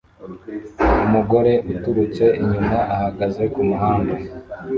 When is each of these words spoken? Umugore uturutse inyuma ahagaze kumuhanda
Umugore 1.05 1.53
uturutse 1.71 2.25
inyuma 2.41 2.77
ahagaze 2.95 3.43
kumuhanda 3.53 4.15